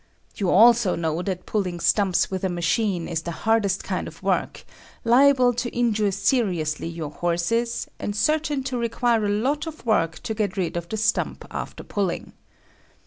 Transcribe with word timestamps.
You 0.35 0.49
also 0.49 0.95
know 0.95 1.21
that 1.21 1.45
pulling 1.45 1.79
stumps 1.79 2.31
with 2.31 2.43
a 2.43 2.49
machine 2.49 3.07
is 3.07 3.21
the 3.21 3.29
hardest 3.45 3.83
kind 3.83 4.07
of 4.07 4.23
work 4.23 4.65
liable 5.05 5.53
to 5.53 5.69
injure 5.69 6.09
seriously 6.09 6.87
your 6.87 7.11
horses, 7.11 7.87
and 7.99 8.15
certain 8.15 8.63
to 8.63 8.79
require 8.79 9.25
a 9.27 9.29
lot 9.29 9.67
of 9.67 9.85
work 9.85 10.17
to 10.23 10.33
get 10.33 10.57
rid 10.57 10.75
of 10.75 10.89
the 10.89 10.97
stump 10.97 11.45
after 11.51 11.83
pulling. 11.83 12.33